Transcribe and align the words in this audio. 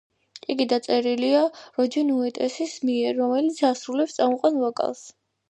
იგი 0.51 0.65
დაწერილია 0.69 1.43
როჯერ 1.81 2.09
უოტერსის 2.13 2.75
მიერ, 2.91 3.15
რომელიც 3.21 3.63
ასრულებს 3.71 4.19
წამყვან 4.19 4.61
ვოკალს. 4.65 5.07